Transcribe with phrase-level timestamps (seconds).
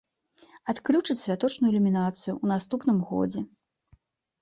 [0.73, 3.49] Адключаць святочную ілюмінацыю ў наступным годзе.